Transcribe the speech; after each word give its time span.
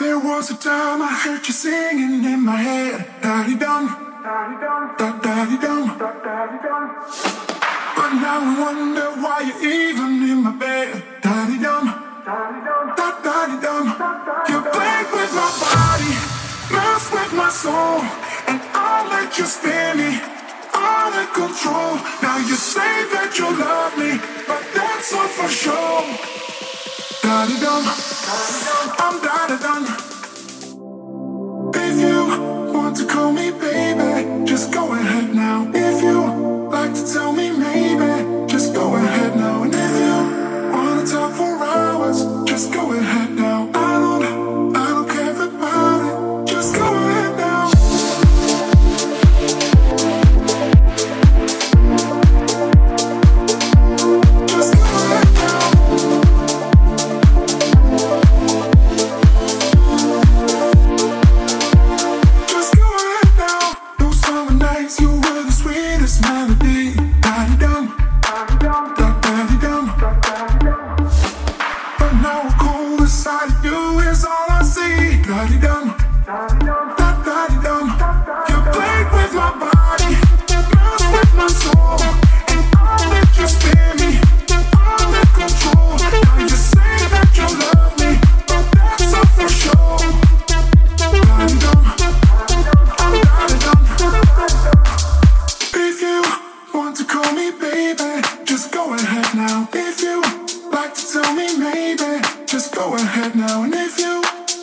There 0.00 0.18
was 0.18 0.50
a 0.50 0.56
time 0.56 1.02
I 1.02 1.20
heard 1.22 1.46
you 1.46 1.52
singing 1.52 2.24
in 2.24 2.44
my 2.44 2.56
head. 2.56 3.06
Daddy 3.22 3.54
dum, 3.54 3.86
daddy 4.24 4.56
dum, 4.58 4.94
da 4.98 5.18
daddy 5.20 5.58
dum, 5.58 5.98
da 5.98 6.10
daddy 6.18 6.58
dum. 6.66 6.84
But 7.94 8.12
now 8.18 8.42
I 8.42 8.58
wonder 8.58 9.08
why 9.22 9.40
you're 9.46 9.62
even 9.62 10.22
in 10.30 10.42
my 10.42 10.50
bed. 10.50 11.02
Daddy 11.22 11.58
dum, 11.62 11.84
daddy 12.26 12.60
dum, 12.66 12.86
da 12.98 13.08
daddy 13.22 13.56
dum. 13.62 13.86
You 14.50 14.58
play 14.74 15.00
with 15.14 15.32
my 15.38 15.50
body, 15.62 16.14
mess 16.74 17.04
with 17.14 17.32
my 17.38 17.50
soul, 17.50 18.02
and 18.50 18.60
I'll 18.74 19.06
let 19.10 19.38
you 19.38 19.44
spin 19.46 19.98
me 19.98 20.20
all 20.74 21.12
in 21.14 21.26
control. 21.28 21.94
Now 22.20 22.38
you 22.38 22.56
say 22.56 23.06
that 23.14 23.38
you 23.38 23.46
love 23.46 23.94
me, 23.96 24.18
but 24.48 24.63
all 25.12 25.28
for 25.28 25.48
sure. 25.48 26.02
Daddy 27.22 27.60
dum, 27.60 27.84
I'm 29.04 29.20
daddy 29.22 29.58
done. 29.62 29.84
If 31.74 32.00
you 32.00 32.72
want 32.72 32.96
to 32.96 33.06
call 33.06 33.32
me 33.32 33.50
baby, 33.50 34.44
just 34.46 34.72
go 34.72 34.92
ahead 34.92 35.34
now. 35.34 35.43
Like 100.70 100.94
to 100.94 101.12
tell 101.12 101.34
me 101.34 101.58
maybe, 101.58 102.20
just 102.46 102.74
go 102.74 102.94
ahead 102.94 103.34
now. 103.34 103.62
And 103.62 103.74
if 103.74 103.98
you 103.98 104.22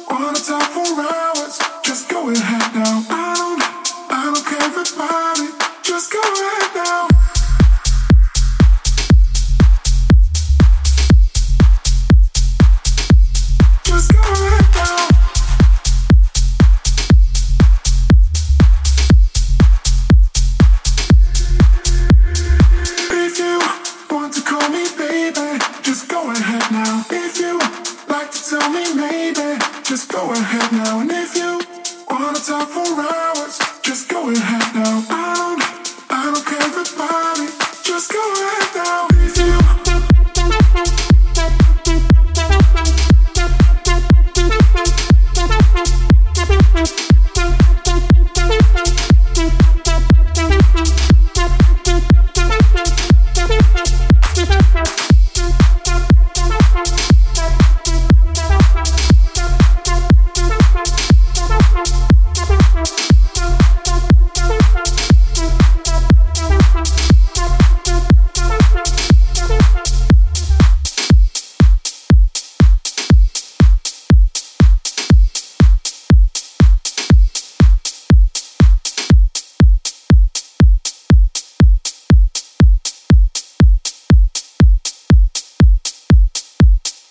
wanna 0.09 0.39
talk 0.39 0.63
for 0.75 0.87
hours, 0.99 1.59
just 1.83 2.09
go 2.09 2.29
ahead 2.29 2.75
now. 2.75 3.03
I 3.09 3.35
don't, 3.39 3.61
I 4.11 4.25
don't 4.25 4.45
care 4.45 4.69
about 4.69 5.39
it. 5.39 5.53
Just 5.83 6.11
go 6.11 6.21
ahead 6.21 6.75
now. 6.75 7.07
Just 13.83 14.13
go 14.13 14.50
go 26.21 26.31
ahead 26.31 26.71
now 26.71 27.03
if 27.09 27.39
you 27.39 27.57
like 28.07 28.29
to 28.31 28.49
tell 28.49 28.69
me 28.69 28.93
maybe. 28.93 29.57
Just 29.83 30.11
go 30.11 30.31
ahead 30.31 30.71
now, 30.71 30.99
and 30.99 31.11
if 31.11 31.35
you 31.35 31.59
wanna 32.09 32.39
talk 32.39 32.67
for 32.69 32.85
hours, 32.99 33.57
just 33.81 34.09
go 34.09 34.29
ahead 34.29 34.75
now. 34.75 35.03
I 35.09 35.33
don't, 35.39 35.61
I 36.09 36.31
don't 36.31 36.45
care 36.45 36.69
about 36.69 37.39
it. 37.39 37.53
Just 37.83 38.11
go 38.11 38.21
ahead 38.33 38.75
now. 38.75 39.20